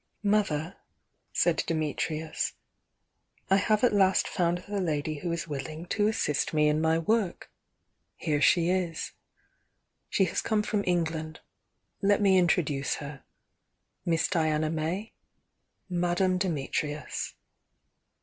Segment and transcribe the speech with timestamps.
[0.23, 0.77] "Mother,"
[1.31, 2.53] said Dimitrius,
[3.51, 6.97] "T have at last found the lady who is willing to assist me in my
[6.97, 7.51] work—
[8.19, 9.11] THE YOUNG DIAXA 118 here she is.
[10.09, 11.41] She has come from England—
[12.01, 13.23] let me introduce her.
[14.03, 15.11] Miss Diana iMay,—
[15.87, 17.33] Madame Dimit rius."